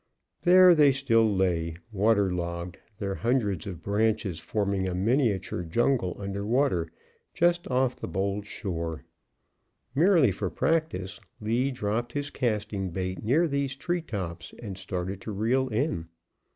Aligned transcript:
There 0.41 0.73
they 0.73 0.91
still 0.91 1.31
lay, 1.31 1.75
water 1.91 2.33
logged, 2.33 2.77
their 2.97 3.13
hundreds 3.13 3.67
of 3.67 3.83
branches 3.83 4.39
forming 4.39 4.89
a 4.89 4.95
miniature 4.95 5.63
jungle 5.63 6.17
under 6.19 6.43
water, 6.43 6.89
just 7.35 7.69
off 7.69 7.97
the 7.97 8.07
bold 8.07 8.47
shore. 8.47 9.05
Merely 9.93 10.31
for 10.31 10.49
practise, 10.49 11.19
Lee 11.39 11.69
dropped 11.69 12.13
his 12.13 12.31
casting 12.31 12.89
bait 12.89 13.23
near 13.23 13.47
these 13.47 13.75
treetops, 13.75 14.55
and 14.57 14.75
started 14.75 15.21
to 15.21 15.31
reel 15.31 15.67
in. 15.67 16.07